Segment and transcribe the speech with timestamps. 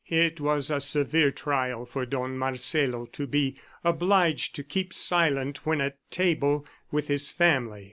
[0.09, 5.79] It was a severe trial for Don Marcelo to be obliged to keep silent when
[5.79, 7.79] at table with his family.